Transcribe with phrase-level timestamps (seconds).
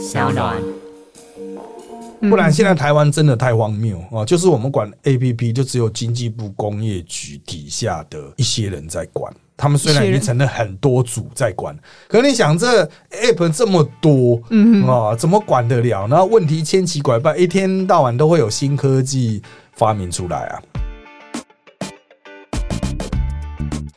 [0.00, 0.56] 小暖。
[2.20, 4.24] 不然现在台湾真的太荒谬啊！
[4.24, 9.32] 就是我们管 A P P，就只有经济部工业局底下的一些人在管。
[9.56, 11.76] 他们虽然已经成了很多组在管，
[12.08, 16.06] 可你想这 App 这么多，嗯啊，怎么管得了？
[16.06, 19.42] 然后问题千奇百怪，一天到晚都会有新科技
[19.72, 20.62] 发明出来啊！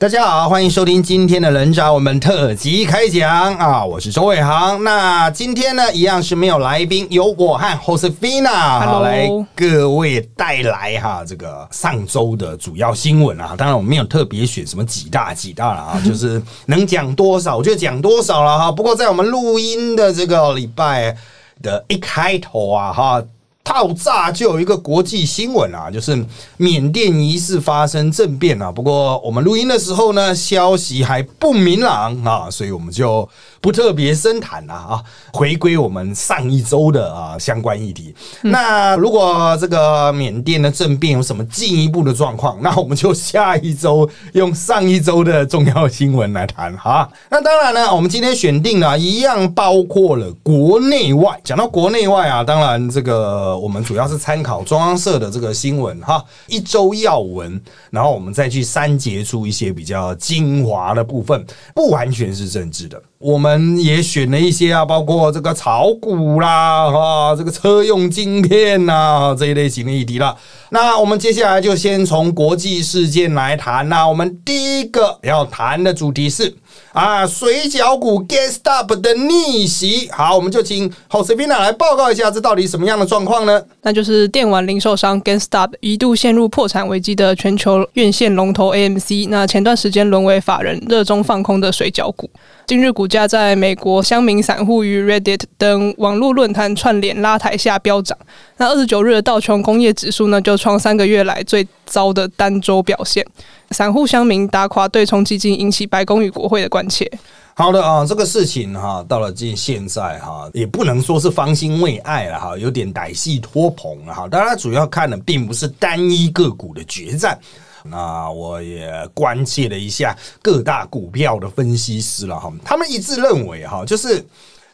[0.04, 3.86] 大家好，欢迎收听今天的人渣我们特辑开讲啊！
[3.86, 4.84] 我是周伟航。
[4.84, 13.56] 那今天呢，一样是没有来宾，由我和 Josefina 来各位带来哈这个上周的主要新闻啊。
[13.58, 18.70] 当然我们没有特别选什么几大几大了啊， 就是能讲多少我就讲多少了哈。
[18.70, 21.16] 不过在我们录音的这个礼拜
[21.62, 23.24] 的一开头啊哈。
[23.64, 26.26] 爆炸就有一个国际新闻啊，就是
[26.58, 28.72] 缅甸疑似发生政变啊。
[28.72, 33.28] 不过我们录音的时候呢，消息还不明朗啊，所以我们就
[33.64, 35.04] 不特别深谈了啊。
[35.32, 38.14] 回归我们上一周的啊相关议题。
[38.42, 47.10] 那如果这个缅甸的政变有什么进一步的状况， 那我们就下一周用上一周的重要新闻来谈哈。
[47.32, 51.40] 那当然呢，我们今天选定了一样包括了国内外。
[51.44, 53.54] 讲到国内外啊，当然这个。
[53.64, 57.62] 我们主要是参考中央社的这个新闻哈，一周要闻，
[57.92, 63.02] 然后我们再去删节出一些比较精华的部分，不完全是政治的。
[63.20, 70.36] 我们们也选了一些啊，包括这个炒股啦，哈，这个车用晶片呐这一类型的议题了。
[70.70, 73.88] 那我们接下来就先从国际事件来谈。
[73.90, 76.56] 那我们第一个要谈的主题是。
[76.92, 83.64] 啊，水饺股 GameStop 的逆袭，好，我们就请 Josefina 来报告一下，这到底什么样的状况呢？
[83.82, 92.30] 那就是电玩零售商 GameStop 一度陷入破产危机的全球院线龙头 AMC，那前段时间沦为法人热衷放空的水饺股。
[92.66, 98.18] 今日股价在美国乡民散户与 Reddit 等网络论坛串联拉抬下飙涨。
[98.58, 103.26] 那二十九日的道琼工业指数呢，就创三个月来最糟的单周表现。
[103.72, 107.12] 散户乡民打垮对冲基金，引起白宫与国会的关切。
[107.56, 114.28] 好的啊，这个事情哈，到了今现在哈，也不能说是方兴未艾了哈，有点歹戏托棚了哈。
[114.28, 117.40] 当然，主要看的并不是单一个股的决战。
[117.86, 124.26] 那我也关切了一下各大股票的分析师了哈，他们一致认为哈，就是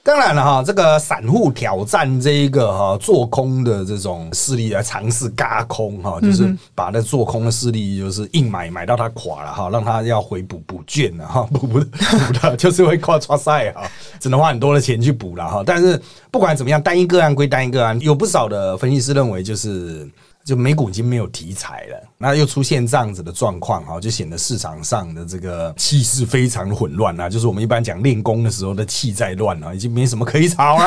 [0.09, 13.83] 当然了哈，这个散户挑战这一个哈做空的这种势力来尝试嘎空哈，就是把那做空的势力就是硬买买到它垮了哈，让它要回补补券了哈， 补补补的就是会跨抓赛哈，
[14.19, 15.61] 只能花很多的钱去补了哈。
[15.63, 20.09] 但是不管怎么样，单一个案归单一个案，有不少的分析师认为就是。
[20.41, 27.29] 就美股已经没有题材了，那又出现这样子的状况哈，就显得市场上的这个气势非常的混乱啊。
[27.29, 30.83] 就是我们一般讲练功的时候的气在乱啊，已经没什么可以吵了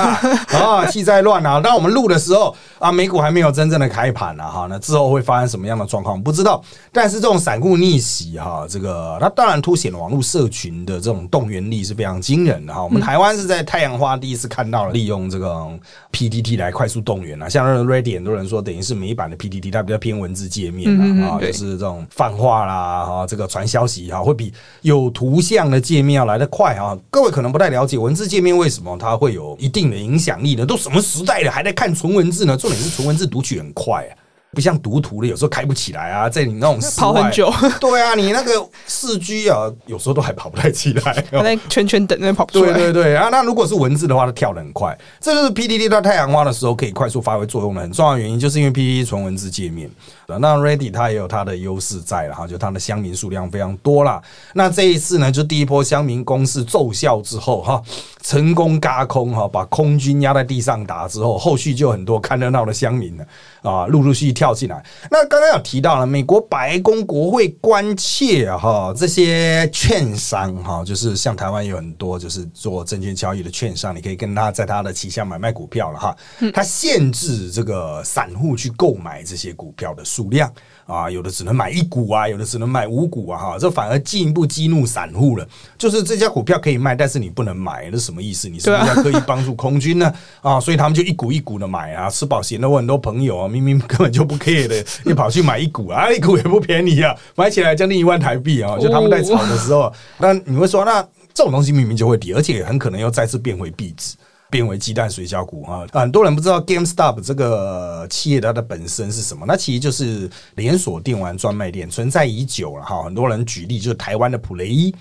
[0.51, 1.59] 啊， 气在乱啊。
[1.59, 6.63] 当我们录的时候啊，美股还没有真正的开盘了哈，那之后会发生什么样的状况不知道。
[6.93, 12.85] 但是这种散户逆袭哈，这个它当然凸显了网络社群的这种动员力是非常惊人的哈。
[12.85, 15.67] 我们台湾是在太阳花第一次看到了利用这个
[16.13, 19.49] PTT 来快速动员啊，像 Reddit 很多人说等于是美版的 P。
[19.49, 20.91] T 它比较偏文字界面
[21.22, 26.97] 啊，就是这种泛化啦，哈，这个传消息哈，会比有图像的界面要来得快啊。
[27.11, 30.65] 各位可能不太了解文字界面为什么它会有一定的影响力呢？
[30.67, 32.57] 都什么时代了，还在看纯文字呢？
[32.57, 34.13] 重点是纯文字读取很快啊。
[34.55, 37.51] 不像读图的，有时候开不起来啊，在你那种跑很久，
[37.81, 38.53] 对啊，你那个
[38.85, 42.75] 四 G 啊，有时候都还跑不太起来， 在圈圈等那跑不出来。
[42.75, 44.95] 对对对啊，那如果是文字的话，它跳的很快。
[45.21, 49.91] 这就是 PDD 到太阳花的时候可以快速发挥作用的很重要原因，就是因为 PDD 纯文字界面。
[50.39, 54.23] 那 Ready 它也有它的优势在了哈，就它的乡民数量非常多啦。
[54.55, 57.83] 那这一次呢，就第一波乡民攻势奏效之后哈，
[58.23, 63.27] 成功嘎空哈，把空军压在地上打之后，后续就很多看热闹的乡民了
[63.63, 64.83] 啊，陆陆续续跳进来。
[65.11, 76.17] 那刚刚有提到了，美国白宫国会关切哈，这些券商哈，就是像台湾有很多就是做证券交易的券商，你可以跟他在他的旗下买卖股票了哈。
[76.55, 80.22] 他限制这个散户去购买这些股票的数。
[80.23, 80.51] 数量
[80.87, 85.47] 啊，有的只能买一股啊，有的只能买五股啊，哈，这反而进一步激怒散户了。
[85.79, 88.49] 就是这家股票可以卖，但是你不能买，那什么意思？
[88.49, 90.13] 你是不是要刻意帮助空军呢？
[90.41, 92.69] 啊，所以他们就一股一股的买啊，吃饱闲的。
[92.69, 98.79] 我很多朋友啊，明明 根本就不 care 的，又跑去买一股啊，一股也不便宜啊，买起来将近一万台币啊。
[98.79, 101.03] 就他们在炒的时候，那你会说，那
[101.35, 104.15] 这种东西明明就会跌，而且很可能又再次变回币值。
[104.53, 105.87] 变为鸡蛋水饺股哈。
[105.95, 113.03] 很多人不知道 GameStop 这个企业它的本身是什么，那其实就是连锁电玩专卖店，存在已久了哈。
[113.03, 114.95] 很多人举例就是台湾的普雷伊。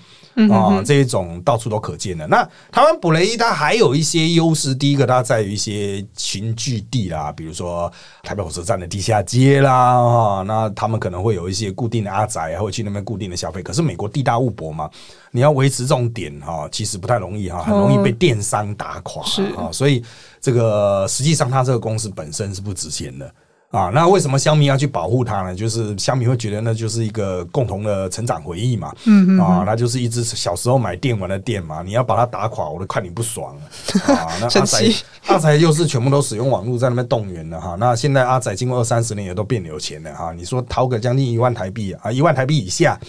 [0.50, 2.26] 啊，这一种到处都可见的。
[2.28, 7.92] 那台湾普雷伊它还有一些优势，第一个它在于一些群聚地啦，比如说
[8.24, 13.62] 台北火车站的地下街啦，哈，那他们可能会有一些固定的阿宅，会去那边固定的消费。
[13.62, 14.90] 可是美国地大物博嘛，
[15.32, 19.24] 你要维持这种点哈，其实不太容易哈，很容易被电商打垮
[19.58, 19.72] 啊。
[19.72, 20.04] 所以
[20.40, 23.34] 这个实际上它这个公司本身是不值钱的。
[23.72, 25.56] 啊，那为什么香米要去保护它呢？
[25.56, 28.94] 就是香米会觉得那就是一个共同的成长回忆嘛。
[29.06, 29.40] 嗯嗯。
[29.40, 31.82] 啊，那就是一只小时候买电玩的店嘛。
[31.82, 33.56] 你要把它打垮，我都看你不爽。
[34.08, 34.94] 啊，那阿仔
[35.28, 37.78] 阿仔又是全部都使用网络在那边动员的哈。
[37.80, 40.34] 那现在阿仔经过二三十年也都变有钱了哈。
[40.34, 43.00] 你说掏个将近一万台币啊，一万台币以下。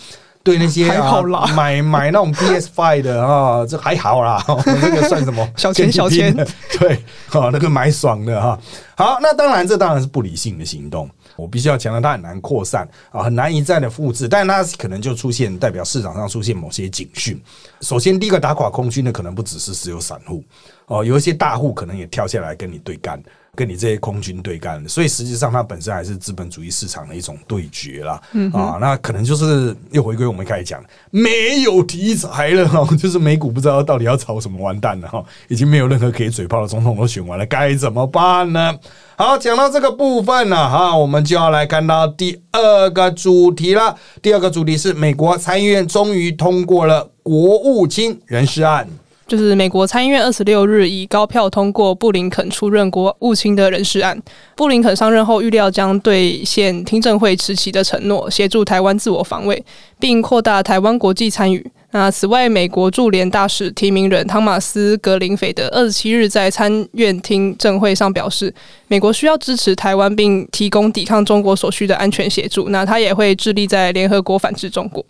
[0.43, 1.23] 对那些啊，
[1.55, 6.35] 买买那种 PS Five 的啊，这还好啦， 那个算什么小钱 小钱？
[6.81, 6.94] 对，
[7.31, 8.59] 啊，那个买爽的哈。
[8.97, 11.09] 好，那当然这当然是不理性的行动。
[11.35, 17.41] 我必须要强调，它很难扩散啊，很难一再的复制，但是它可能就出现代表市场上出现某些警讯。
[17.81, 20.45] 首先，第一个打垮空军的可能不只是只有散户
[20.87, 23.21] 哦，有一些大户可能也跳下来跟你对干。
[23.54, 28.19] 跟你这些空军对干，所以实际上它本身还是资本主义市场的一种对决啦。
[28.50, 38.75] 啊，那可能就是又回归我们开始讲，没有题材了哈， 就是美股不知道到底要炒什么，完蛋了哈，已经没有任何可以嘴炮的总统都选完了，该怎么办呢？
[39.16, 43.94] 好，讲到这个部分呢，哈，我们就要来看到第二个主题了。
[44.22, 48.88] 第二个主题是美国参议院终于通过了国务卿人事案。
[49.32, 54.23] 就是美国参议院二十六日以高票通过布林肯出任国务卿的人事案。
[54.55, 59.64] 布林肯上任后，预料将兑现听证会持期的承诺，协助台湾自我防卫，
[59.99, 61.67] 并扩大台湾国际参与。
[61.93, 68.55] 那此外，美国驻联大使提名人汤马斯·格林菲德二十七日在参院听证会上表示，
[68.88, 72.69] 美国需要支持台湾，并提供抵抗中国所需的安全协助。
[72.69, 75.02] 那他也会致力在联合国反制中国。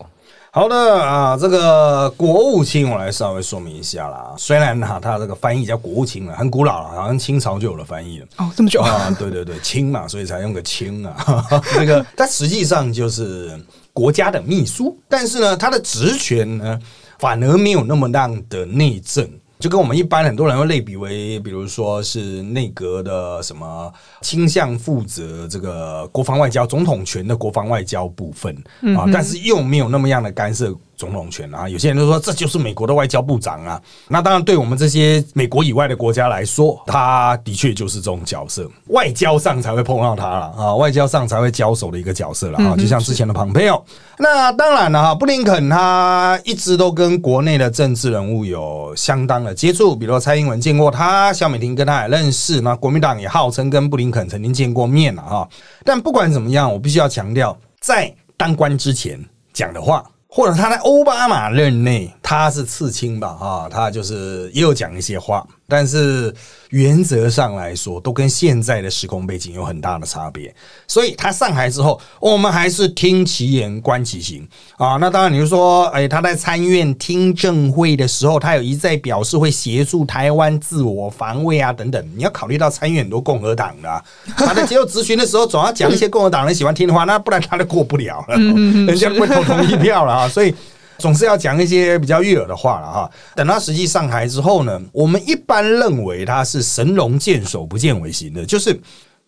[0.55, 4.35] 好的啊，这个国务卿我来稍微说明一下啦。
[4.37, 8.27] 虽然哈，他这个翻译叫国务卿了，很古老了，好像清朝就有了翻译了。
[8.37, 9.09] 哦，这么久啊？
[9.17, 11.43] 对对对，清嘛，所以才用个清啊。
[11.75, 13.59] 那个，但实际上就是
[13.93, 16.79] 国家的秘书，但是呢，他的职权呢，
[17.17, 19.27] 反而没有那么大的内政。
[19.63, 23.89] 就跟我们一般很多人会类比为，比如说是内阁的什么
[24.19, 28.53] 倾向负责这个国防外交、总统权的国防外交部分
[28.93, 30.75] 啊，但是又没有那么样的干涉。
[30.95, 33.81] 总统权啊，有些人都说这就是美国的外交部长啊。
[34.07, 42.75] 那当然，对我们这些美国以外的国家来说，他的确就是这种角色，外交上才会碰到他了啊，外交上才会交手的一个角色了啊。
[42.77, 43.83] 就像之前的庞佩奥。
[44.17, 55.49] 那当然了哈，布林肯他一直都跟国内的政治人物有相当的接触，比如蔡英文见过他，肖美婷跟他也认识，那国民党也号称跟布林肯曾经见过面了哈。
[55.83, 59.19] 但不管怎么样，我必须要强调，在当官之前
[59.51, 60.03] 讲的话。
[60.35, 63.33] 或者他在奥巴马任内，他是刺青吧？
[63.39, 66.31] 哈，他就是也有讲一些话，但是。
[66.69, 70.51] 原则上来说，都跟现在的时空背景有很大的差别。
[70.87, 74.43] 所以他上台之后，我们还是听其言观其行
[74.77, 74.97] 啊。
[74.99, 82.03] 那当然，你就说，哎，他在参院听证会的时候，他有一再表示会协助台湾自我防卫啊等等。
[82.17, 84.03] 你要考虑到参院很多共和党的，
[84.35, 90.27] 他在接受咨询的时候，总要讲一些共和党人喜欢听的话，那不然他就过不了了，人家会投同意票了啊。
[90.27, 90.51] 所以。
[90.97, 93.11] 总是要讲一些比较悦耳的话了哈。
[93.35, 98.79] 等他实际上台之后呢，我们一般认为他是神龙见首不见尾型的，就是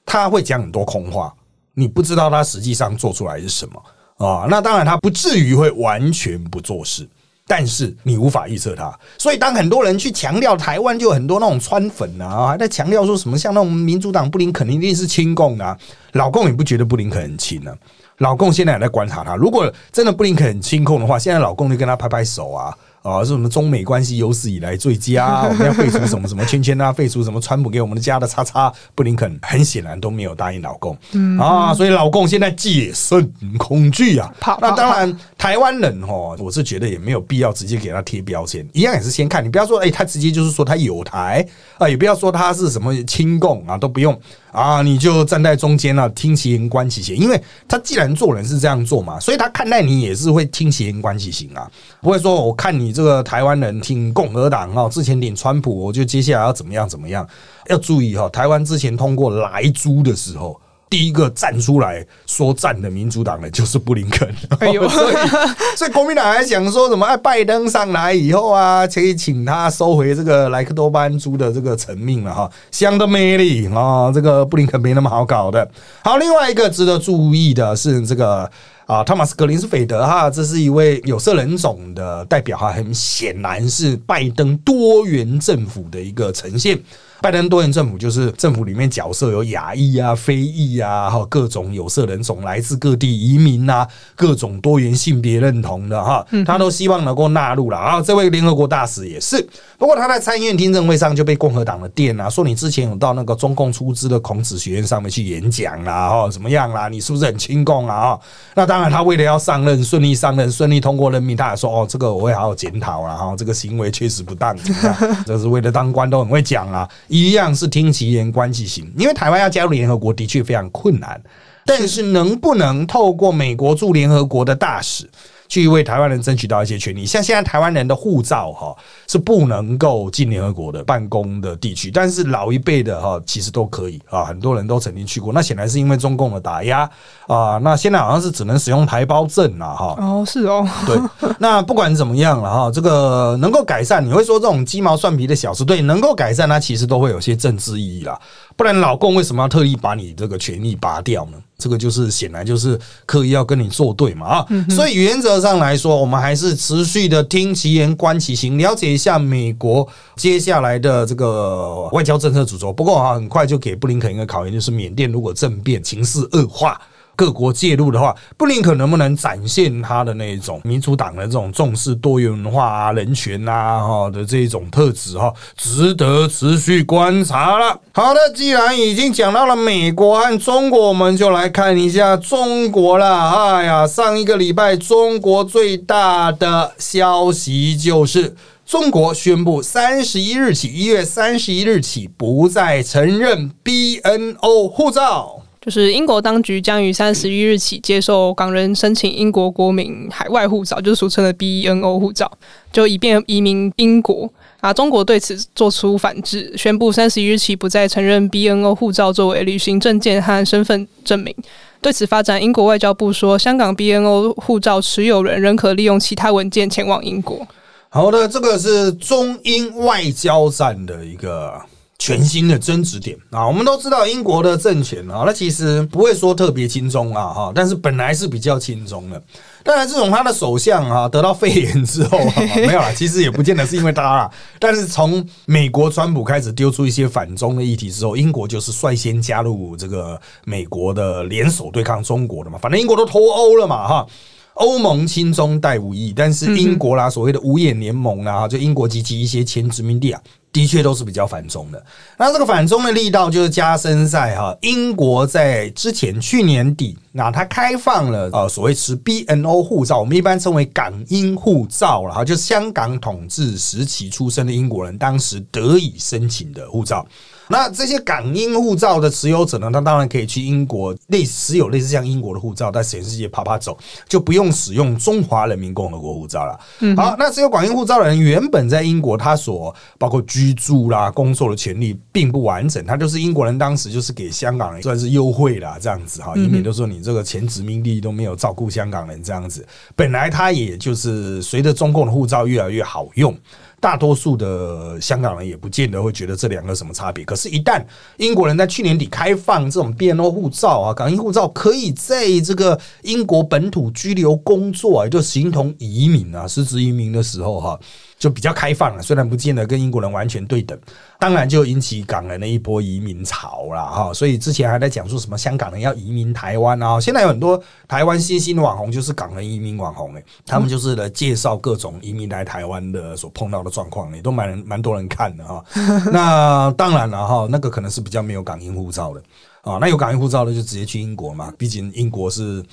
[0.05, 1.33] 他会讲很多空话，
[1.73, 4.47] 你不知道他实际上做出来是什么啊。
[4.49, 7.07] 那当然他不至于会完全不做事，
[7.47, 8.97] 但是你无法预测他。
[9.17, 15.77] 所以当很多人去强调台湾，就很多那种川粉啊，在强调说什么像那种民主党布林肯一定是亲共啊，
[16.13, 17.75] 老共也不觉得布林肯很亲呢。
[18.19, 22.73] 老共现在也在观察他，如果真的布林肯亲控的话，现在老共就跟他拍拍手啊。
[23.05, 25.43] 啊，是什么中美关系有史以来最佳？
[25.43, 26.91] 我 们要废除什么什么圈圈啊？
[26.91, 28.73] 废除什么川普给我们的家的叉叉？
[28.95, 30.97] 布林肯很显然都没有答应老共
[31.39, 34.33] 啊，所以老共现在戒慎恐惧啊。
[34.59, 44.19] 那当然，台湾人哦，我是觉得也没有必要直接给他贴标签，一样也是先看你不要说，哎，他直接就是说他有台啊，也不要说他是什么亲共啊，都不用
[44.55, 51.69] 啊，你就站在中间啊，听其言观其行，因为他既然做人是这样做嘛，所以他看待你也是会听其言观其行啊，
[52.01, 52.95] 不会说我看你。
[52.95, 57.27] 这个台湾人挺共和党哈，之前挺川普，我就接下来要怎么样怎么样？
[57.67, 60.57] 要注意哈，台湾之前通过莱猪的时候，
[60.95, 64.25] 第一个站出来说站的民主党的就是布林肯。
[64.59, 65.15] 哎呦 所以
[65.75, 67.05] 所以国民党还想说什么？
[67.05, 75.69] 哎，拜登上来以后啊，可以请他收回这个莱克多巴胺猪的这个成命了哈，香的魅力啊，这个布林肯没那么好搞的。
[76.01, 78.49] 好，另外一个值得注意的是这个。
[78.87, 86.79] 啊，汤马斯·格林斯菲德哈，这是一位有色人种的代表哈，很显然是拜登多元政府的一个呈现。
[87.25, 97.99] 拜登多元政府就是政府里面角色有亚裔啊、非裔啊，哈，各种有色人种来自各地移民啊，各种多元性别认同的哈，他都希望能够纳入了啊。
[97.99, 99.43] 这位联合国大使也是，
[99.79, 106.87] 不过他在参议院听证会上就被共和党的电啊，说你之前有到那个中共出资的孔子学院上面去演讲啦，哈，怎么样啦？
[106.89, 108.01] 你是不是很亲共啊？
[108.01, 108.19] 哈，
[108.53, 114.55] 那当然，他为了要上任顺利上任、顺利通过任命，他也说哦，这个我会好好检讨了哈，这个行为确实不当，
[115.25, 116.87] 这是为了当官都很会讲啊。
[117.15, 121.21] 一样是听其言观其行，因为台湾要加入联合国的确非常困难，
[121.65, 125.09] 但是能不能透过美国驻联合国的大使？
[125.47, 128.75] 去为台湾人争取到一些权利，像现在台湾人的护照哈
[129.07, 135.31] 是不能够进联合国的办公的地区，但是老一辈的哈其实都可以啊，很多人都曾经去过。
[135.31, 136.89] 那显然是因为中共的打压
[137.27, 139.95] 啊，那现在好像是只能使用台胞证了哈。
[139.99, 140.99] 哦，是哦，对。
[141.39, 148.19] 那不管怎么样了哈，这个能够改善，你会说这种鸡毛蒜皮的小事，对，能够改善，它其实都会有些政治意义啦。
[148.57, 151.37] 不然老共为什么要特意把你这个权利拔掉呢？
[151.57, 154.47] 这个就是显然就是刻意要跟你作对嘛啊！
[154.69, 162.73] 所以原则上来说，我们还是持续的听其言观其行，了解一下美国接下来的这个外交政策主轴。
[162.73, 166.79] 不过啊，很快就给布林肯一个考验，就是缅甸如果政变情势恶化。
[167.15, 177.79] 各国介入的话，布林肯能不能展现他的那种民主党的这种重视多元文化啊、人权啊哈的这种特质哈，值得持续观察了。
[177.93, 183.29] 好的，既然已经讲到了美国和中国，我们就来看一下中国了。
[183.29, 195.41] 哎呀，上一个礼拜，中国最大的消息就是中国宣布，三十一日起，一月三十一日起，不再承认 BNO 护照。
[195.65, 202.31] 就是英国当局将于三十一日起接受港人申请英国国民海外护照，就是俗称的 BNO 护照，
[202.71, 204.29] 就以便移民英国。
[204.59, 211.35] 啊，中国对此做出反制，宣布三十一日起不再承认 BNO 护照作为旅行证件和身份证明。
[211.81, 217.47] 对此发展，英国外交部说，香港 BNO 护照持有人仍可利用其他文件前往英国。
[217.89, 221.59] 好的，这个是中英外交战的一个。
[221.97, 229.21] 全新的争执点啊，我们都知道英国的政权啊，那其实不会说特别轻松啊哈，但是本来是比较轻松的。
[229.63, 232.19] 当然，自从他的首相啊得到肺炎之后，
[232.55, 234.29] 没有啦，其实也不见得是因为他啦。
[234.59, 242.59] 但是从美国川普开始丢出一些反中的议题之后，英国就是率先加入这个美国的联手对抗中国的嘛。
[242.61, 244.05] 反正英国都脱欧了嘛哈，
[244.55, 250.21] 欧盟亲中带无益，但是英国啦所谓的五眼联盟啦，就英国及其一些前殖民地啊。
[250.51, 251.85] 的确都是比较反中的，
[252.17, 267.05] 那这个反中的力道就是加深在哈英国在之前去年底，那它开放了呃所谓持 BNO 护照，我们一般称为港英护照了哈，就香港统治时期出生的英国人当时得以申请的护照。
[267.47, 269.69] 那这些港英护照的持有者呢？
[269.71, 276.59] 他当然可以去英国，类持有类似像英国的护照，在全世界啪啪走，就不用使用中华人民共和国护照了。
[276.95, 282.83] 好，那持有港英护照的人，原本在英国，他所包括居住啦、工作的权利并不完整。
[282.85, 289.65] 他就是英国人，当时就是给香港人算是优惠啦，这样子哈，以免就说你这个前殖民地都没有照顾香港人这样子。
[289.95, 293.37] 本来他也就是随着中共的护照越来越好用。
[293.79, 297.23] 大多数的香港人也不见得会觉得这两个什么差别。
[297.23, 297.83] 可是，一旦
[298.17, 307.79] 英国人在去年底开放这种 BNO 护照啊，港英护照可以在这个英国本土居留工作啊，就形同移民啊，实质移民的时候哈。
[308.25, 310.75] 就比较开放了，虽然不见得跟英国人完全对等，
[311.19, 314.11] 当然就引起港人的一波移民潮了哈。
[314.11, 325.63] 所以之前还在讲说什么香港人要移民台湾啊，现在有很多台湾新兴的网红就是港人移民网红诶，他们就是来介绍各种移民来台湾的所碰到的状况，也都蛮蛮多人看的哈。
[326.11, 329.21] 那当然了哈，那个可能是比较没有港英护照的
[329.61, 332.65] 啊，那有港英护照的就直接去英国嘛，毕竟英国是。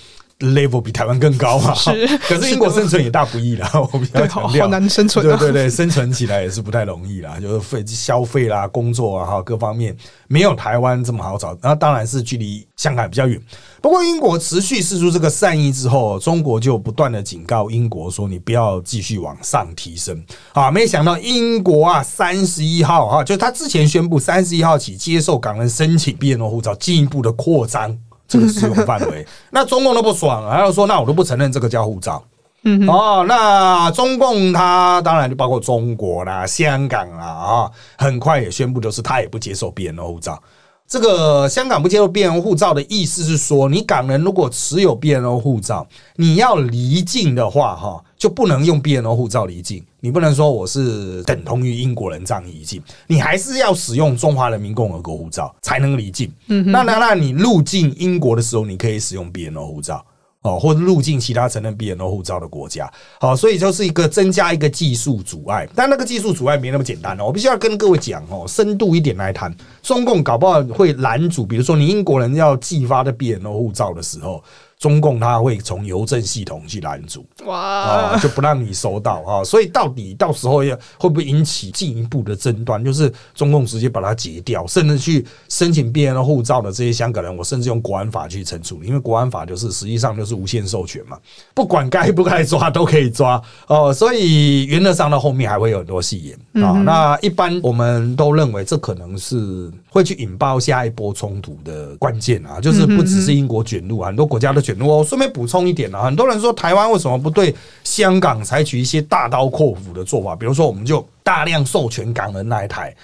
[0.42, 1.72] Level 比台湾更高嘛？
[1.75, 3.70] 是， 可是英国生存也大不易啦。
[3.75, 5.25] 我比较强调，好难生存。
[5.25, 9.96] 对对对，生存起来也是不太容易啦，就是费消费啦、工作啊哈各方面
[10.28, 11.56] 没有台湾这么好找。
[11.62, 13.40] 那当然是距离香港比较远。
[13.80, 27.99] 不过英国持续示出这个善意之后，中国就不断的警告英国说：“你不要继续往上提升啊！”没想到英国啊，三十一号哈，就他之前宣布三十一号起接受港人申请 BNO 护照，进一步的扩张。
[28.32, 29.26] 这个适用范围。
[29.50, 32.22] 那中共都不爽，还要说那我都不承认这个叫护照。
[32.64, 40.40] 嗯，哦，那中共它当然就包括中国啦、香港啦啊，很快也宣布就是他也不接受 BNO 护照。
[40.86, 45.86] 这个香港不接受 BNO 护照的意思是说，你港人如果持有 BNO 护照，
[46.16, 49.85] 你要离境的话，哈，就不能用 BNO 护照离境。
[49.99, 56.33] 你不能说我是等同于英国人这样离境，你还是要使用中华人民共和国护照才能离境。
[56.47, 60.07] 嗯，那那那你入境英国的时候，你可以使用 BNO 护照。
[60.43, 67.26] 哦，或者入境其他承认 BNO 护照的国家，好，所以就是一个增加一个技术阻碍，但那个技术阻碍没那么简单哦。
[67.26, 69.52] 我必须要跟各位讲哦，深度一点来谈，
[69.83, 74.43] 中共搞不好会拦阻，比如说你英国人要寄发的 BNO 护照的时候。
[74.82, 82.84] 中共他会从邮政系统去拦阻，哇，啊，就不让你收到啊，所以到底到时候要会不会引起进一步的争端？
[82.84, 91.16] 就是中共直接把它截掉，甚至去申请 BNO 护照的这些香港人，我甚至用国安法去惩处，因为国安法就是实际上就是无限授权嘛，
[91.54, 96.72] 不管该不该抓都可以抓哦，所以原则上到后面还会有很多戏言啊。
[96.82, 104.72] 那一般我们都认为这可能是会去引爆下一波冲突的关键啊，就是不只是英国卷入，很多国家都卷。
[104.81, 110.37] 我顺便补充一点啊，很多人说台湾为什么不对香港采取一些大刀阔斧的做法？
[110.37, 112.95] 比如说，我们就大量授权港人来台。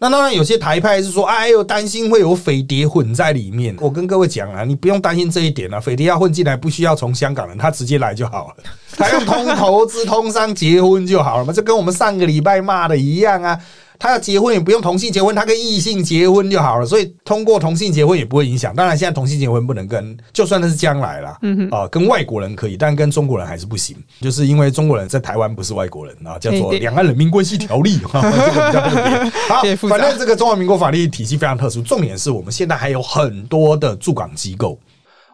[0.00, 3.76] 那当然，有些台派是说，哎呦，担心会有匪谍混在里面。
[3.80, 8.54] 我跟各位讲啊，你不用担心这一点啊，匪谍要混进来，不需要从香港人，他直接来就好了，
[8.96, 13.58] 他用通投资、通商结婚就好了嘛，这跟我们上个礼拜骂的一样啊。
[13.98, 16.86] 他要结婚也不用同性结婚，他跟异性结婚就好了。
[16.86, 18.74] 所以通过同性结婚也不会影响。
[18.74, 21.36] 当然，现在同性结婚不能跟，就算那是将来了，
[21.70, 23.96] 啊，跟外国人可以，但跟中国人还是不行。
[24.20, 29.30] 就是因为中国人在台湾不是外国人啊，叫做《两岸人民关系条例》 哈，这个比较特别。
[29.48, 31.82] 好，反正这个中华民国法律体系非常特殊。
[31.82, 34.78] 重点是我们现在还有很多的驻港机构。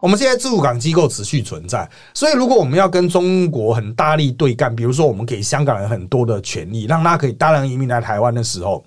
[0.05, 8.85] 我们现在驻港机构持续存在，所以如果我们要跟中国很大力对干，比如说我们给香港人很多的权利，让他可以大量移民来台湾的时候，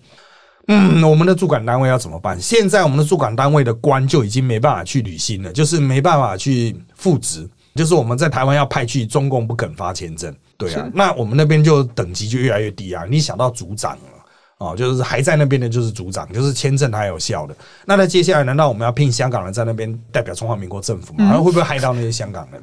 [0.68, 2.40] 嗯，我们的驻港单位要怎么办？
[2.40, 13.04] 现在我们的驻港单位的官就已经没办法去履行了，就是没办法去复职，就是我们在台湾要派去，中共不肯发签证，对啊，那我们那边就等级就越来越低啊。
[13.10, 14.17] 你想到组长了。
[14.58, 17.56] 哦，就是还在那边的，就是组长，就是签证还有效的。
[17.84, 21.24] 那那接下来，难道我们要聘香港人在那边代表中华民国政府吗？
[21.24, 22.60] 然后会不会害到那些香港人？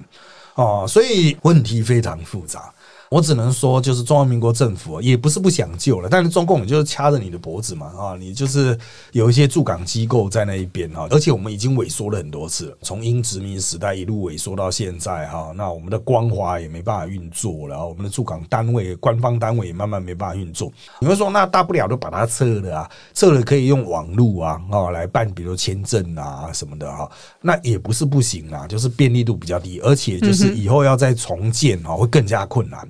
[0.56, 2.74] 哦，所以问题非常复杂。
[3.16, 8.78] 我只能说，就是中华民国政府也不是不想救了，但是中共就是掐着你的脖子嘛啊，你就是
[9.14, 20.70] 有一些驻港机构在那一边哈，而且我们已经萎缩了很多次，从英殖民时代一路萎缩到现在哈，那我们的光华也没办法运作了，我们的驻港单位、官方单位也慢慢没办法运作。
[21.00, 32.86] 你会说，那大不了就把它撤了啊，撤了可以用网络啊啊来办，比如签证啊什么的哈，那也不是不行啊，就是便利度比较低，而且就是以后要再重建啊会更加困难。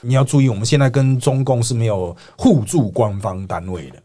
[0.00, 3.96] 你要注意，我们现在跟中共是没有互助官方单位的，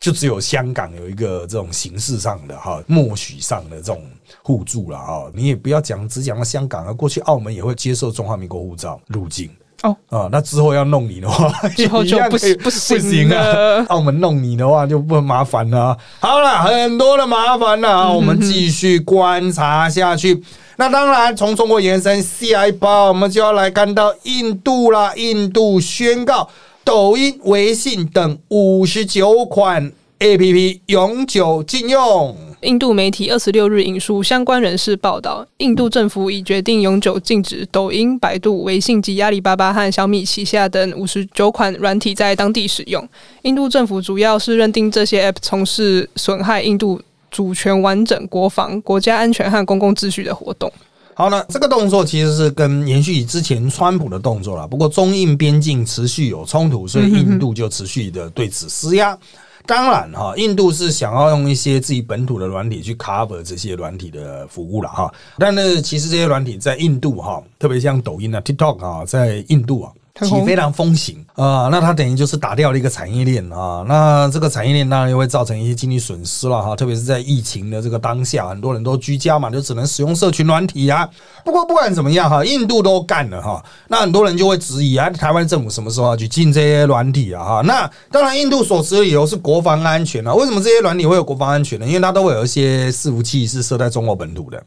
[0.00, 4.02] 就只有香港有一个这种形式上的哈默许上的这种
[4.42, 5.24] 互助了啊。
[5.34, 9.50] 你也不要讲只讲到香港啊，过去澳门也会接受中华民国护照入境
[9.82, 10.28] 哦啊。
[10.32, 13.84] 那之后要弄你的话，之后就不不行啊。
[13.88, 15.96] 澳门弄你的话就不麻烦了。
[16.18, 20.42] 好了，很多的麻烦了，我们继续观察下去。
[20.76, 25.12] 那当然，从中国延伸下一步，我们就要来看到印度啦。
[25.16, 26.48] 印度宣告
[26.82, 32.34] 抖音、微信等五十九款 A P P 永久禁用。
[32.62, 43.06] 印度媒体二十六日引述相关人士报道，印度政府已决定永久禁止抖音、百度、微信及阿里巴巴和小米旗下等五十九款软体在当地使用。
[43.42, 47.00] 印度政府主要是认定这些 App 从事损害印度。
[47.32, 50.72] 主权完整、国防、国家安全和公共秩序的活动。
[51.14, 54.66] 好了，这个动作其实是跟延续之前川普的动作了。
[54.66, 59.18] 不过中印边境持续有冲突，所以印度就持续的对此施压。
[59.66, 65.12] 当然哈，印度是想要用一些自己本土的软体去 cover 这些软体的服务了哈。
[65.38, 69.92] 但是其实这些软体在印度哈，特别像抖音啊、TikTok 啊，在印度啊。
[70.20, 81.08] 其非常风行啊，那它等于就是打掉了一个产业链啊，那这个产业链当然又会造成一些经济损失了哈，特别是在疫情的这个当下，很多人都居家嘛，就只能使用社群软体啊。
[81.44, 87.42] 不过不管怎么样哈，印度都干了哈，那很多人就会质疑啊，台湾政府什么时候要去禁这些软体啊？
[87.42, 90.34] 哈，那当然印度所持的理由是国防安全啊。
[90.34, 91.86] 为什么这些软体会有国防安全呢？
[91.86, 94.62] 因为它都会有一些伺服器是设在中国本土的。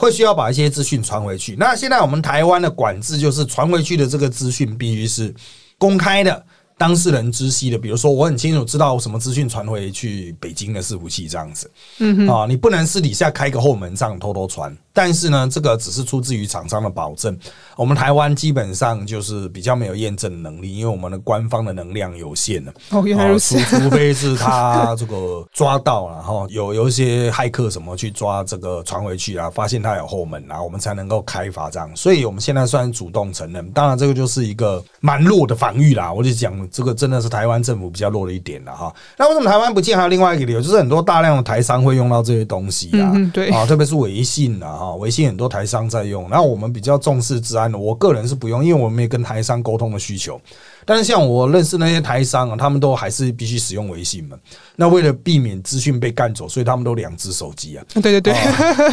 [0.00, 1.54] 会需要把一些资讯传回去。
[1.58, 5.34] 那现在我们台湾的管制就是传回去的这个资讯必须是
[5.76, 6.42] 公开的，
[6.80, 7.76] 当事人知悉的。
[7.76, 14.74] 比如说，我很清楚知道什么资讯传回去北京的伺服器这样子，嗯，啊，你不能私底下开个后门这样偷偷传。
[14.92, 17.38] 但是呢，这个只是出自于厂商的保证。
[17.76, 22.74] 我们台湾基本上就是比较没有验证能力，因为我们的官方的能量有限的。
[22.88, 23.58] 哦，原来如此。
[23.60, 31.88] 除除非是他这个抓到了哈，有有一些骇客什么去抓这个传回去啊，发现他有后门啊，我们才能够开发这样。
[31.94, 36.12] 所以我们现在算主动承认，当然这个就是一个蛮弱的防御啦。
[36.12, 38.92] 我就讲这个真的是台湾政府比较弱了一点了哈。
[39.18, 39.96] 那为什么台湾不建？
[39.96, 46.26] 还有另外一个理由，就是很多大量的台商会用到这些东西啊，对啊，特别是微信啊，哈，微信很多台商在用。
[46.30, 50.40] 那我们比较重视治安的，我个人是不用，因为我们没跟台商沟通的需求。
[50.86, 54.36] 但是像我认识那些台商啊，他们都还是必须使用微信嘛。
[54.76, 57.84] 那为了避免资讯被干走，所以他们都两只手机啊。
[58.00, 58.34] 对对对，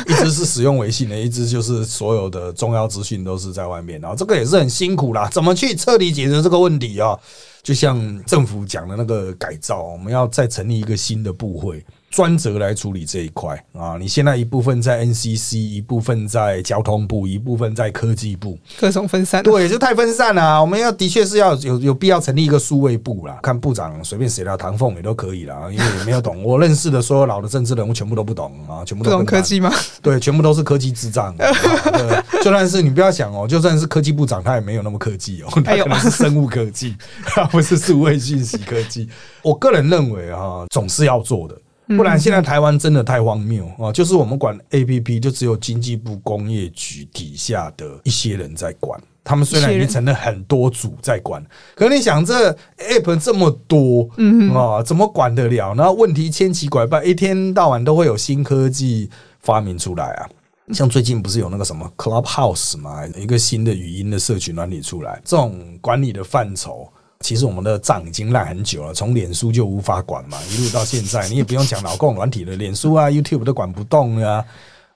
[0.07, 4.01] 一只是使用微信的，一只就是所有的重要资讯都是在外面。
[4.01, 7.17] 然后这个也是很辛苦啦，怎么去彻底解决这个问题啊？
[7.67, 11.85] 就像政府讲的那个改造，我们要再成立一个新的部会。
[12.09, 13.97] 专责来处理这一块啊！
[13.99, 19.43] 你现在一部分在 NCC，一部分在交通部，一部分在科技部，各种分散。
[19.43, 20.59] 对，就太分散了。
[20.59, 23.37] 我们要的确是要有有必要成立一个数位部啦。
[23.43, 26.41] 看部长随便谁啦，唐凤也都可以啦，因为也没有懂。
[26.45, 29.71] 我认识的所有老的政治人物全部都不懂啊，全部都不懂科技吗？
[30.01, 31.35] 对，全部都是科技智障。
[31.37, 39.09] 对， 就算是你不要想哦，就算是科技部长，他也没有那么科技哦，他可能是生物科技，他不是数位信息科技。
[39.43, 41.55] 我个人认为啊，总是要做的。
[41.95, 43.91] 不然，现在台湾真的太荒谬啊！
[43.91, 48.99] 就是我们管 A P P，就只有经济部工业局底下的一些人在管。
[49.23, 51.45] 他们虽然已经成了很多组在管，
[51.75, 55.73] 可你想，这 App 这么多，嗯啊，怎么管得了？
[55.75, 60.29] 然后问题千奇百怪，一天到晚都会有新科技发明出来啊！
[60.73, 66.87] 像最近不是有那个什么 Clubhouse 嘛，一个新的语音的社群软体出来，这种管理的范畴。
[67.19, 74.43] 其实我们的账已经烂很久了，从脸书就无法管嘛，一路到现在，你也不用讲老共软体了，脸书啊、YouTube 都管不动啊。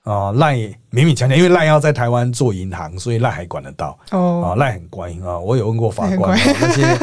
[0.04, 3.96] 啊，赖勉勉强强，因为赖要在台湾做银行，所以赖还管得到。
[4.10, 6.98] 哦，啊，赖很乖啊，我有问过法官，那些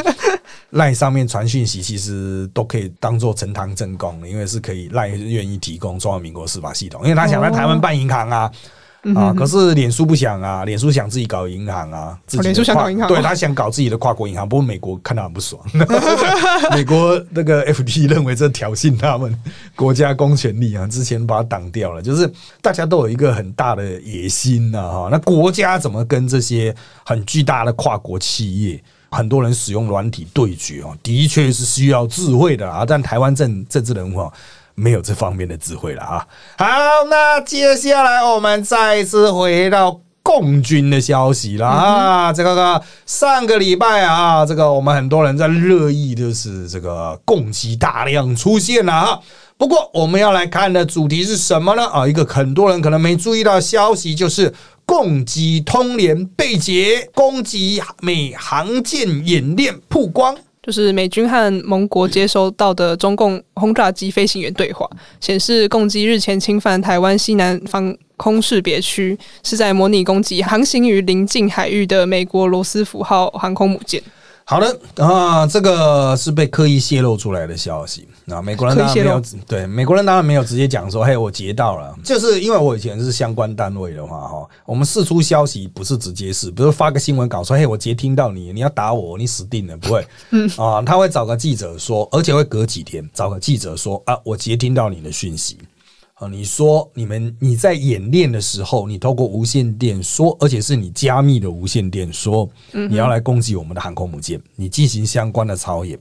[0.71, 8.51] 赖上面传讯息，其实都可以当做呈堂证供，因为是可以赖愿意提供中华民国司法系统，因为他想在台湾办银行啊。
[9.15, 9.33] 啊！
[9.33, 14.47] 可是脸书不想啊，脸书想自己搞银行啊，脸书想搞银行，对他想搞自己的跨国银行。
[14.47, 15.62] 不过美国看到很不爽，
[16.75, 19.33] 美国那个 FT 认为这挑衅他们
[19.75, 22.01] 国家公权力啊，之前把它挡掉了。
[22.01, 22.29] 就是
[22.62, 30.93] 大家都有一个很大的野心呐，哈，那国家怎么跟这些很巨大的跨国企业，很多人使用软体对决哦？
[31.01, 34.31] 的确是需要智慧的啊，但台湾政政治人物啊。
[34.80, 36.26] 没有这方面的智慧了啊！
[36.58, 36.65] 好，
[37.10, 42.32] 那接下来我们再次回到共军的消息了啊！
[42.32, 49.20] 这个上个礼拜啊，这个我们很多人在热议的是这个共机大量出现了啊。
[49.58, 51.86] 不过我们要来看的主题是什么呢？
[51.88, 54.54] 啊，一个很多人可能没注意到消息，就是
[54.86, 60.38] 共机通联被劫，攻击美航舰演练曝光。
[60.62, 74.02] 就是美军和盟国接收到的中共轰炸机飞行员对话，显示共机日前侵犯台湾西南方空识别区，是在模拟攻击航行于临近海域的美国罗斯福号航空母舰。
[74.49, 78.07] 好的啊，这个是被刻意泄露出来的消息。
[78.25, 78.41] 啊。
[78.41, 90.49] 美国人当然没有对美国人当然没有直接讲说，嘿，我截到了，就是因为我以前是相关单位的话，哈，我们释出消息不是直接是，比如发个新闻稿说，嘿，我截听到你，你要打我，你死定了，不会，嗯。
[90.57, 95.59] 啊，他会找个记者说，而且会隔几天找个记者说，啊，我截听到你的讯息。
[96.19, 105.97] 啊，你说你们你在演练的时候，你透过无线电说，而且是你加密的无线电说，你要来攻击我们的航空母舰，你进行相关的操演。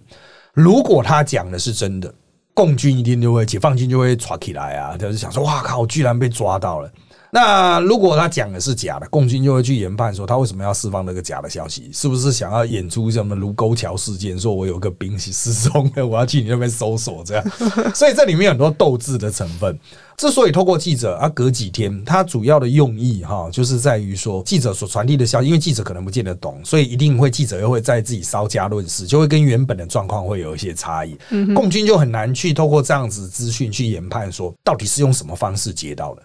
[0.53, 2.13] 如果他讲的是真的，
[2.53, 6.93] 共军一定就会解放军就会抓起来啊，就是想说，哇靠，居然被抓到了。
[7.31, 17.45] 那如果他讲的是假的，共军就会去研判说他为什么要释放那个假的消息，是不是想要演出什么卢沟桥事件，说我有个兵失踪了，我要去你那边搜索这样。
[17.95, 19.79] 所以这里面很多斗志的成分。
[20.17, 31.17] 之所以透过记者啊，隔几天，他主要的用意哈，就是在于说记者所传递的消息，因为记者可能不见得懂，所以一定会记者又会在自己稍加论事，就会跟原本的状况会有一些差异。
[31.55, 36.23] 共军就很难去透过这样子资讯去研判说到底是用什么方式接到的。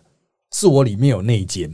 [0.54, 1.70] 是我里面有内奸，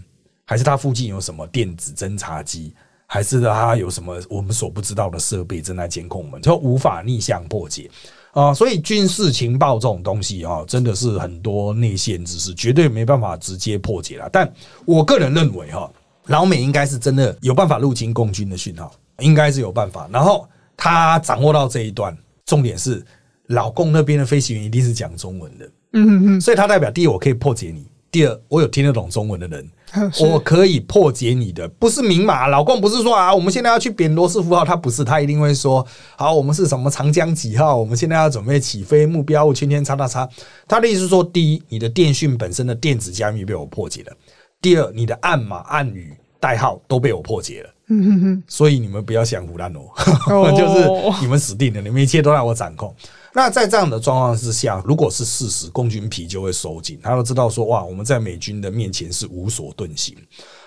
[0.45, 2.73] 还是他附近有什么电子侦察机，
[3.05, 7.91] 还是他有什么我们所不知道的设备正在监控我们，就无法逆向破解
[8.31, 8.53] 啊！
[8.53, 14.29] 所以军事情报这种东西啊，真的是很多内线知识，绝对没办法直接破解了。
[14.31, 14.51] 但
[14.85, 15.91] 我个人认为哈，
[16.27, 20.07] 老美应该是真的有办法入侵共军的讯号，应该是有办法。
[20.11, 23.03] 然后他掌握到这一段，重点是
[23.47, 27.85] 老共那边的飞行员一定是讲中文的，嗯哼哼，所以他代表第一，我可以破解你。
[28.11, 29.69] 第二，我有听得懂中文的人，
[30.21, 32.47] 我可以破解你的，不是明码。
[32.47, 40.27] 老共不是说啊，我们现在要去贬罗斯福号，他不是，他一定会说，好，我们是什么长江几号，我们现在要准备起飞，目标圈圈叉叉叉。
[40.67, 44.13] 他的意思是说，第一，你的电讯本身的电子加密被我破解了；
[44.61, 47.69] 第二，你的暗码、暗语、代号都被我破解了。
[47.91, 49.91] 嗯哼哼，所以你们不要想胡乱我，
[50.29, 52.95] 哦就是你们死定了，你们一切都让我掌控。
[53.39, 60.13] 那在这样的状况之下，如果是事实，共军皮就会收紧，他都知道说哇，我们在美军的面前是无所遁形。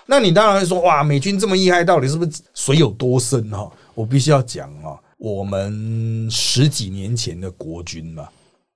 [0.07, 3.71] 那你当然会说哇，美军这么厉害，到底是不是水有多深哈？
[3.93, 8.27] 我必须要讲啊，我们十几年前的国军嘛，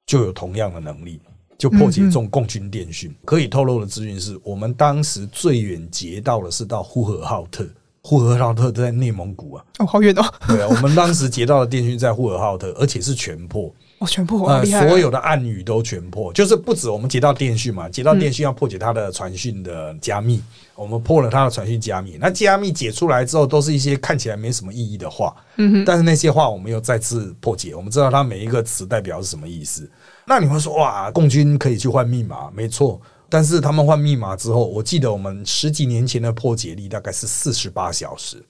[0.05, 1.19] 就有同样的能力。
[1.57, 7.67] 就破解这种共军电讯，可以透露的资讯是我们当时最远截到的是到呼和浩特，
[8.03, 20.39] 呼和浩特在内蒙古啊，哦，好远哦，对啊，我们当时截到的电讯在呼和浩特，而且是全破，哦，全部好呃，厉害啊，所有的暗语都全破，就是不止我们接到电讯嘛，接到电讯要破解它的传讯的加密，
[20.75, 29.89] 我们破了它的传讯加密，那加密解出来之后，都是一些看起来没什么意义的话，嗯哼，但是那些话我们又再次破解，我们知道它每一个词代表是什么意思。
[30.27, 33.01] 那你会说哇，共军可以去换密码，没错。
[33.29, 38.41] 但是他们换密码之后，我记得我们十几年前的破解力大概是四十八小时，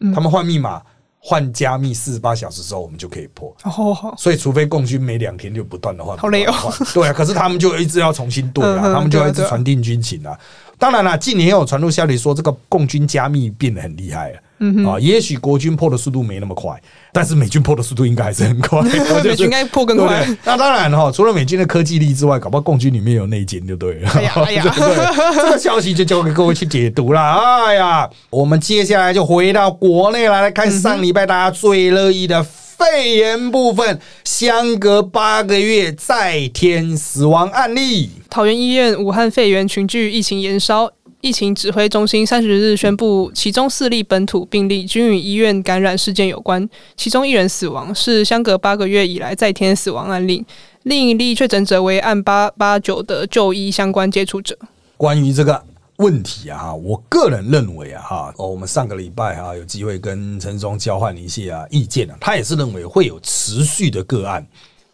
[0.00, 0.82] 嗯他们换密码
[1.24, 3.54] 换加密四十八小时之后，我们就可以破。
[3.62, 6.52] 哦，所以，除非共军每两天就不断的换，好累哦
[6.92, 10.36] 对啊，可是他们就一直要重新对啊，他们就要一直传递军情啊。
[10.78, 14.38] 当然了，近年也有传出消息说，这个共军加密变得很厉害了。
[14.62, 16.80] 嗯啊，也许国军破的速度没那么快，
[17.12, 18.80] 但是美军破的速度应该还是很快。
[19.24, 24.10] 美军应该破更快对，那当然哈，除了美军的科技力之外，搞不好共军里面有内奸就对了。
[24.10, 27.20] 哎呀哎呀 对，这个消息就交给各位去解读了。
[27.66, 38.10] 哎呀，我们接下来就回到国内来，来看上礼拜大家最乐意的肺炎部分，相隔八个月再添死亡案例。
[38.28, 40.90] 桃园医院武汉肺炎群聚疫情延烧，
[41.22, 50.44] 疫情指挥中心三十日宣布，其中四例本土病例均与医院感染事件有关，其中一人死亡，是相隔八个月以来再添死亡案例。
[50.82, 54.58] 另一例确诊者为案八八九的就医相关接触者。
[54.96, 55.64] 关于这个
[55.98, 64.44] 问题啊，我个人认为啊，哈，哦，我们上个礼拜哈有机会跟陈松交换一些啊意见啊，他也是认为会有持续的个案。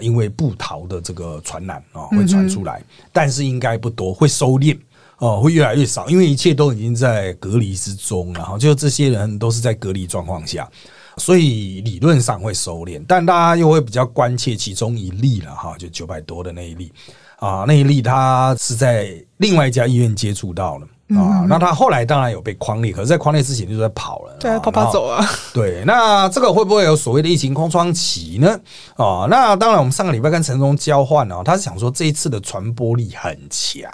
[0.01, 2.81] 因为布逃的这个传染啊、会传出来，
[3.13, 4.79] 但是应该不多，会收敛
[5.19, 10.69] 哦、会越来越少，因为一切都已经在隔离之中了哈，就这些人都是在隔离状况下，
[11.17, 16.93] 所以理论上会收敛，但大家又会比较关切其中一例了哈，就九百多的那一例
[17.39, 20.87] 啊，那一例他是在另外一家医院接触到了。
[21.17, 28.61] 啊，那他后来当然有被框列，可是，在框列之前就在跑了，对啊，啊跑跑走啊，对，那这个会不会有所谓的疫情空窗期呢？
[28.97, 33.91] 哦，那当然，我们上个礼拜跟陈忠交换哦，他是想说这一次的传播力很强，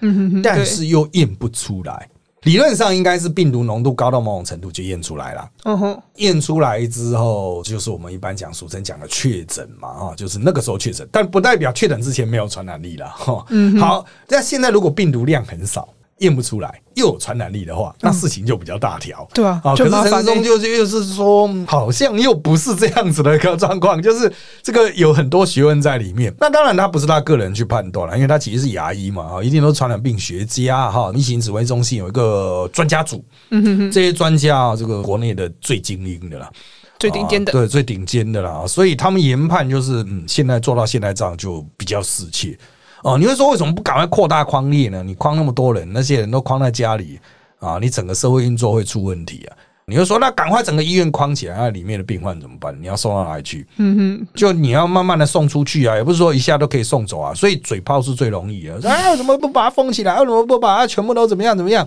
[0.00, 2.08] 嗯但是又验不出来。
[2.42, 13.08] 理论上应该是病毒浓度高到某种程度就验出来了，嗯哼，验出来之后就是我们一般讲俗称讲的确诊嘛，啊，就是那个时候确诊，但不代表确诊之前没有传染力了。
[13.08, 15.88] 哈，嗯好，那现在如果病毒量很少。
[16.18, 19.28] 验不出来，又有传染力的话，那事情就比较大条。
[19.34, 26.34] 对啊可是陈忠就就是说，好像又不是这样子的一个状况，就是这个有很多学问在里面。
[26.40, 31.12] 那当然，他不是他个人去判断了，因为他其实是牙医嘛，啊，一定都是传染病学家哈。
[31.14, 36.50] 疫情指挥中心有一个专家组，嗯哼哼，这些专家啊，这个国内的最精英的啦，
[36.98, 38.64] 最顶尖的啊，对，最顶尖的啦。
[38.66, 42.58] 所以他们研判就是，嗯，现在做到现在这样就比较适切。
[43.02, 45.02] 哦，你会说为什么不赶快扩大框列呢？
[45.02, 47.18] 你框那么多人，那些人都框在家里
[47.58, 49.56] 啊，你整个社会运作会出问题啊。
[49.88, 52.76] 你会说，那赶快整个医院框起来，那里面的病患怎么办？
[52.82, 53.64] 你要送到哪里去？
[53.76, 57.32] 嗯哼，就你要慢慢的送出去啊，也不是说一下都可以送走啊。
[57.32, 58.80] 所以嘴炮是最容易的。
[58.80, 60.18] 说哎，为什么不把它封起来？
[60.18, 61.86] 为什么不把它全部都怎么样怎么样？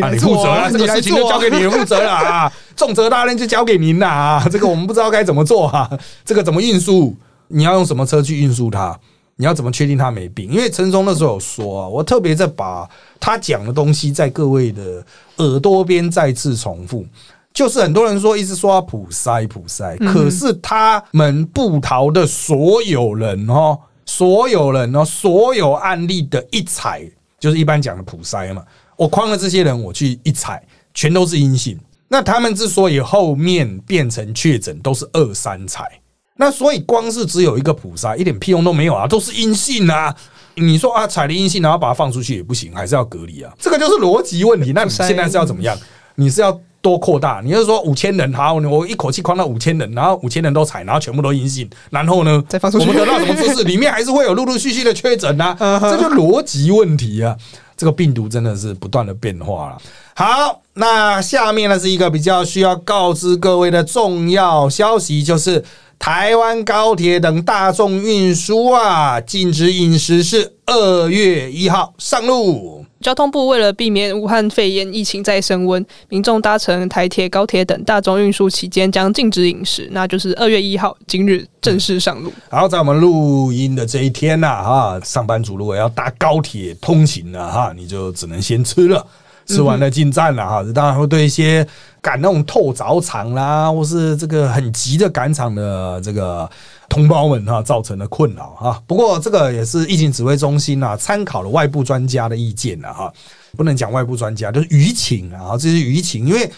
[0.00, 5.90] 啊，你负责啊，啊，这个事情就交给你们负责了啊，重责大任就交给您啦啊，这个我们不知道该怎么做啊，
[6.24, 7.14] 这个怎么运输？
[7.48, 8.98] 你要用什么车去运输它？
[9.40, 10.50] 你要怎么确定他没病？
[10.50, 15.04] 因为陈松那时候有说啊，我特别在把他讲的东西在各位的
[15.36, 17.06] 耳朵边再次重复。
[17.54, 28.64] 就是很多人说一直说他普筛普筛，可是他们布逃的所有人哦，所有人哦，所有案例的一采，就是一般讲的普筛嘛。
[28.96, 30.60] 我框了这些人，我去一采，
[30.92, 31.78] 全都是阴性。
[32.08, 36.00] 那他们之所以后面变成确诊，都是二三采。
[36.40, 40.14] 那所以光是只有一个普筛，一点屁用都没有啊，都是阴性啊。
[40.54, 44.72] 你说啊，采了阴性，然后把它放出去也不行，还是要隔离啊，这个就是逻辑问题。
[44.72, 45.76] 那你现在是要怎么样？
[46.14, 47.40] 你是要多扩大。
[47.44, 53.64] 你是说五千人，好，我一口气框到五千人，然后五千人都采，然后全部都阴性，然后呢，再放出去我们得到什么知识？
[53.64, 57.36] 里面还是会有陆陆续续的确诊啊， 这就逻辑问题啊。
[57.76, 59.78] 这个病毒真的是不断的变化了。
[60.14, 65.64] 好，那下面呢是一个比较需要告知各位的重要消息，就是
[65.98, 72.84] 台湾高铁等大众运输啊，禁止饮食是二月一号上路。
[73.00, 82.32] 交通部为了避免武汉肺炎疫情再升温，民众搭乘台铁、高铁等大众运输期间将禁止饮食，那就是二月一号今日正式上路。
[82.50, 89.06] 然后在我们录音的这一天呐，哈，上班族如果要搭高铁通勤了哈，你就只能先吃了，
[89.48, 90.64] 吃完了进站了哈。
[90.72, 91.66] 当然会对一些
[92.00, 96.48] 赶那种透早场啦，或是这个很急的赶场的这个
[96.88, 98.80] 同胞们哈，造成了困扰哈。
[98.86, 103.12] 不过这个也是疫情指挥中心啊，参考了外部专家的意见了哈，
[103.56, 106.48] 不能讲外部专家，就是舆情啊，这是舆情，因为。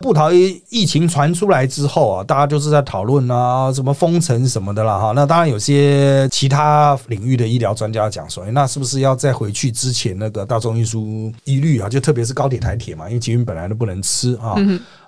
[0.00, 5.12] 布桃疫疫情传出来之后啊，大家就是在讨论啊，什么封城什么的啦哈。
[5.16, 11.88] 那当然有些其他领域的医疗专家讲说，哎那是不是要再回去之前那个大众运输一律啊？
[11.88, 14.54] 就特别是高铁、台铁嘛，因为捷运本来都不能吃啊。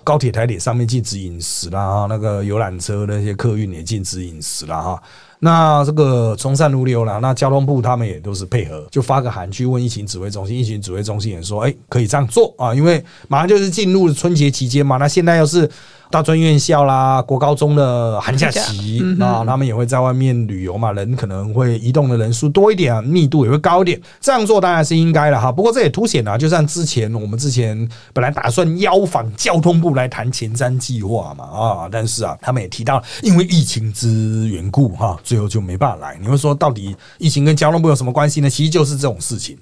[0.03, 5.03] 高铁、台铁上面禁止饮食啦，哈，那个游览车那些客运也禁止饮食啦，哈。
[5.39, 15.69] 那这个从善如流了，那交通部他们也都是配合，就发个函去问疫情指挥中心，疫情指挥中心也说，哎，可以这样做啊，因为马上就是进入春节期间嘛，那现在又是。
[16.11, 24.01] 大专院校啦，国高中的寒假期，啊他们也会在外面旅游嘛，人可能会移动的人数多一点啊，密度也会高一点。
[24.19, 25.51] 这样做当然是应该了哈。
[25.51, 36.17] 不过这也凸显了，就像之前我们之前本来打算邀访交通部来谈前瞻计划嘛啊，但是啊，他们也提到因为疫情之缘故哈，最后就没办法来。
[36.19, 38.49] 你会说到底疫情跟交通部有什么关系呢？
[38.49, 39.55] 其实就是这种事情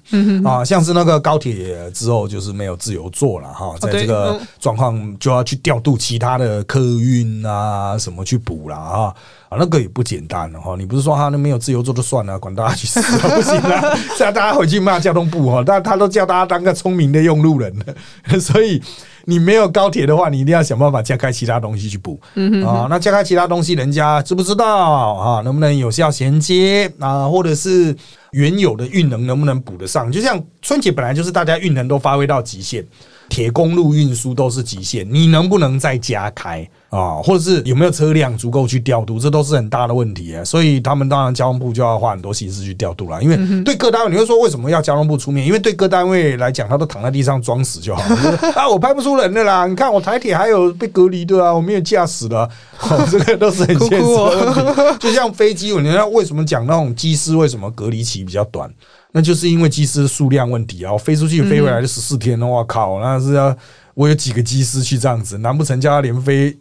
[0.46, 6.37] 啊，像是那个高铁之后就是没有自由坐了哈，在这个状况就要去调度其他。
[6.38, 9.14] 的客运啊，什么去补啦啊？
[9.48, 10.76] 啊，那个也不简单了哈。
[10.78, 13.96] 你不是说他那没有自由做就算了，管大家去死不行啊！
[14.14, 17.84] 现在大家回去骂交通部哈，但他都叫大家当个聪明的用路人了。
[18.38, 18.82] 所以
[19.24, 22.20] 你没有高铁的话，你一定要想办法加开其他东西去补
[22.66, 22.86] 啊。
[22.90, 25.40] 那加开其他东西，人家知不知道啊？
[25.42, 27.26] 能不能有效衔接啊？
[27.26, 27.96] 或者是
[28.32, 30.12] 原有的运能能不能补得上？
[30.12, 32.84] 就像春节本来就是大家运能都发挥到极限。
[33.28, 36.68] 铁公路运输都是极限，你能不能再加开？
[36.90, 37.16] 啊？
[37.22, 39.18] 或者是有没有车辆足够去调度？
[39.18, 40.44] 这都是很大的问题啊！
[40.44, 43.22] 所以他们当然交通部就要花很多心思去调度了。
[43.22, 45.46] 因为对各单位，你会说为什么要交通部出面？
[45.46, 48.68] 因为对各单位来讲，他都躺在地上装死就好了 啊！
[48.68, 49.66] 我拍不出人的啦！
[49.66, 52.48] 你看我台铁还有被隔离的啊，我没有驾驶的，
[53.10, 54.98] 这个都是很现实的问题。
[55.00, 58.70] 就像飞机，你看为什么讲那种机师为什么隔离期比较短？
[59.12, 63.56] 那就是因为机师数量问题啊，飞出去飞回来就十四天，我靠，那是要
[63.94, 66.56] 我有几个机师去这样子，难不成叫他连飞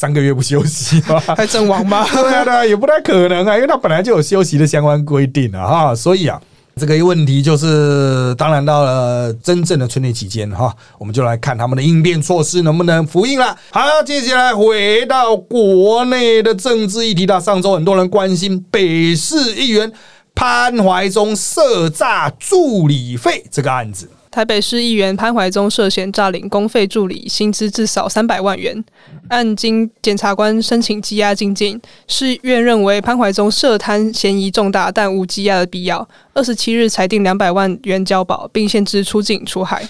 [0.00, 1.20] 三个月不休息吗？
[1.36, 2.06] 还阵亡吗？
[2.10, 6.40] 对啊，对啊，也不太可能啊，因为他本来就有休息的相关规定啊，哈，所以啊，
[6.76, 13.54] 这个问题就是，当然到了真正的春节期间哈，我们就来看他们的应变措施能不能复印了。
[13.72, 19.92] 好，接下来回到国内的政治议题到，上周很多人关心北市议员。
[20.32, 28.84] 潘怀忠涉诈助理费这个案子，台北市议员潘怀忠涉嫌诈领公费助理，薪资至少三百万元。
[29.28, 36.08] 案经检察官申请羁押禁境，市院认为潘怀忠涉贪嫌疑重大，但无羁押的必要。
[36.32, 39.88] 二十七日裁定两百万元交保，并限制出境出海。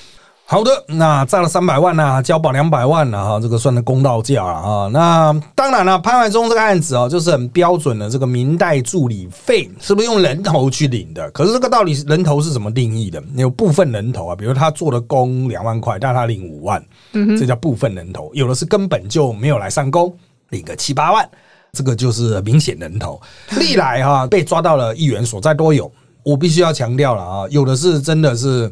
[0.50, 4.90] 好的，那占了三百万呢，交保两百万了哈，这个算的公道价了啊。
[4.92, 11.30] 那当然了，潘怀忠这个案子哦，就是很标准的这个明代助理费，是不是用人头去领的？
[11.30, 13.22] 可是这个到底人头是怎么定义的？
[13.36, 20.12] 有部分人头啊，比如他做的工两万块，但他领五万，这叫部分人头；有的是根本就没有来上工，
[20.48, 21.30] 领个七八万，
[21.70, 23.20] 这个就是明显人头。
[23.56, 25.88] 历来哈被抓到了议员所在都有，
[26.24, 28.68] 我必须要强调了啊，有的是真的是。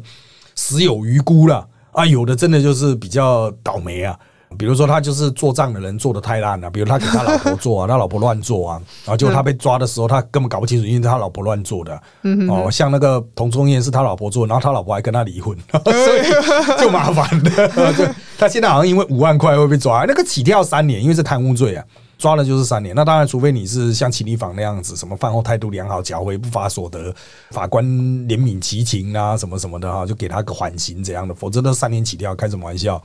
[0.59, 2.05] 死有余辜了啊！
[2.05, 4.19] 有的真的就是比较倒霉啊，
[4.57, 11.93] 比如说他就是做账的人做的太烂了，比如他给他老婆做啊， 他老婆乱做啊，然后结果他被抓的时候，他根本搞不清楚，因为他老婆乱做的。
[12.49, 16.21] 哦，像那个童中燕是他老婆做，然后他老婆还跟他离婚， 所以
[16.81, 17.93] 就麻烦的。
[17.93, 18.05] 就
[18.37, 21.85] 他现在好像因为五万块会被抓，那个起跳三年，因为是贪污罪啊。
[22.17, 27.15] 抓了就是三年，那当然，除非你是像秦立房那样子，什么饭后态度良好、缴回不法所得，
[27.51, 33.01] 法官怜悯其情啊，什么什么的哈，就给他个缓刑这样的，否则都三年起跳，开什么玩笑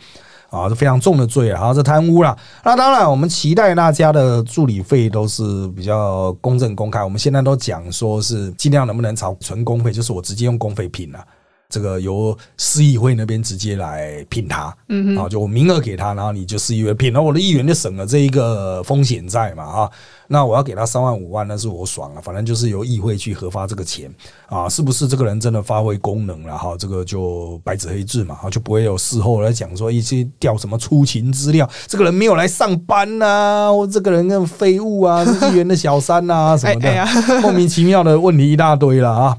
[0.54, 0.68] 啊？
[0.68, 2.36] 是非常重的罪啊，是贪污了。
[2.62, 7.02] 那当然，我们期待大家的助理费都是比较公正公开。
[7.02, 11.24] 我们现在都讲说是尽量能不能朝纯公费，就是我直接用公费拼了。
[11.68, 19.90] 这个由市议会那边直接来聘他，嗯啊，就我名额给他，然后你就市议会聘，然后我的议员就省了这一个风险在嘛啊，
[20.28, 24.12] 那我要给他三万五万，那是我爽啊，反正就是由议会去核发这个钱
[24.48, 26.76] 啊，是不是这个人真的发挥功能了哈？
[26.78, 37.06] 这个就白纸黑字嘛，就不会有事后来讲说一些调什么出勤资料，这个人没有来上班呐，或这个人跟废物啊，是议员的小三呐什么的，
[37.42, 39.36] 莫名其妙的问题一大堆了啊。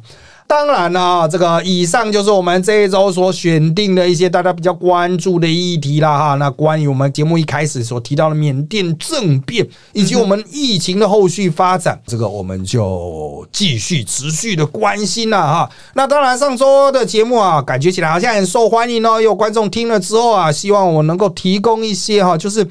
[0.48, 6.36] 当然了，这个以上就是我们这一周所选定的一些大家比较关注的议题啦哈。
[6.36, 15.70] 那关于我们节目一开始所提到的缅甸政变以及我们疫情的后续发展，这个我们就继续持续的关心了哈。
[15.96, 22.66] 那当然，上周的节目啊，感觉起来好像很受欢迎哦，有观众听了之后啊，希望我能够提供一些哈，就是。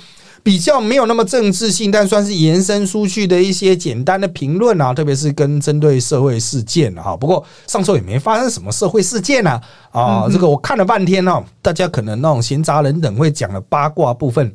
[0.44, 7.16] 比较没有那么政治性，但算是延伸出去的一些简单的评论啊，特别是跟针对社会事件哈。
[7.16, 14.52] 不过上周也没发生什么社会事件啊，啊，这个我看了半天哦，大家可能那种闲杂人等会讲的八卦部分。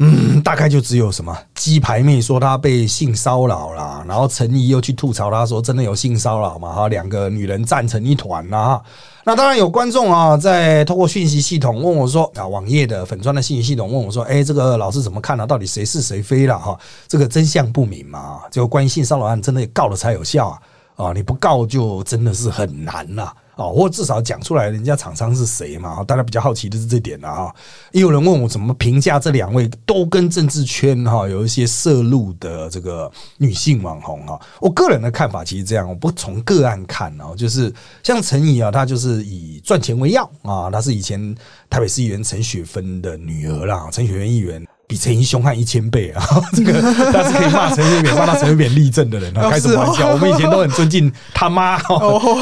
[0.00, 6.72] 嗯，大概就只有什么鸡排妹说她被性骚扰了，然后陈怡又去吐槽她说真的有性骚扰嘛？
[6.72, 8.80] 哈，两个女人站成一团呐。
[9.28, 15.44] 那当然有观众啊，在通过讯息系统问我说啊，网页的粉砖的信息系统问我说，哎，这个老师怎么看啊？
[15.44, 16.58] 到底谁是谁非了？
[16.58, 16.74] 哈，
[17.06, 18.40] 这个真相不明嘛？
[18.50, 20.58] 就关于性骚扰案，真的告了才有效啊！
[20.98, 23.22] 啊，你不告就真的是很难了
[23.54, 26.02] 啊，或至少讲出来，人家厂商是谁嘛？
[26.02, 27.46] 大家比较好奇的是这点啊。
[27.46, 27.54] 哈。
[27.92, 34.40] 也有人问我怎么评价这两位都跟政治圈哈有一些涉入的这个女性网红哈。
[34.60, 37.72] 我个人的看法其实这样，我不从个案看哦，就是
[38.02, 41.32] 像陈怡啊，她就是以赚钱为要啊，她是以前
[41.70, 44.66] 台北市议员陈雪芬的女儿啦，陈雪芬议员。
[44.88, 46.26] 比陈英凶悍一千倍啊！
[46.56, 46.72] 这个
[47.12, 50.08] 但是可以骂陈水扁、骂到陈水扁立正的人啊，开什么玩笑？
[50.08, 51.78] 我们以前都很尊敬他妈，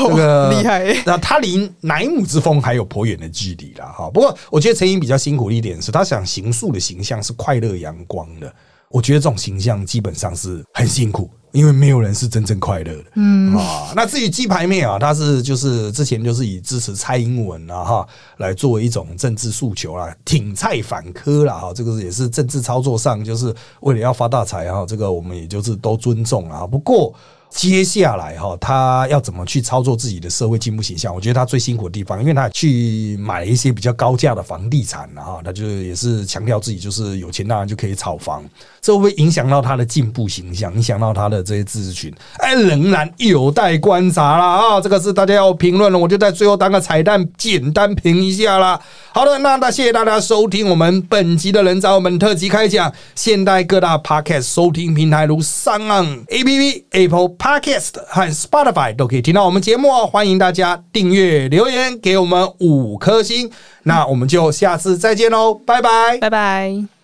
[0.09, 0.97] 这个厉害。
[1.05, 4.09] 那他离乃母之风还有颇远的距离了哈。
[4.09, 8.55] 不过我觉得陈英比较辛苦的一点是，他想形塑的形象是快乐阳光的。
[8.97, 11.29] 我觉得这种形象基本上是很辛苦。
[11.53, 27.15] 因为没有人是真正快乐的，嗯啊，那至于鸡排妹啊，她是就是之前就是以支持蔡英文啊哈来作为一种政治诉求啦，挺蔡反柯啦哈，这个也是政治操作上就是为了要发大财哈，这个我们也就是都尊重啊，不过。
[27.49, 31.15] 接下来哈，她要怎么去操作自己的社会进步形象？
[31.15, 38.45] 我觉得她最辛苦的地方，因为她去买一些比较高价的房地产了哈，他就也是强调自己就是有钱，当然就可以炒房，
[38.87, 42.15] 这会影响到他的进步形象，影响到他的这些支持群？
[42.39, 44.81] 哎，仍然有待观察了啊！
[44.81, 48.81] 这个是大家要评论了，我就在最后当个彩蛋，简单评一下啦。
[49.13, 57.17] 好的，那那谢谢大家收听我们本集的人找我们特辑开讲，现代各大 podcast 收听平台如三岸 A P P Apple。
[57.39, 63.51] Podcast 和 Spotify 都可以听到我们节目哦，欢迎大家订阅、留言给我们五颗星，
[63.85, 66.96] 那我们就下次再见喽，拜拜，拜拜。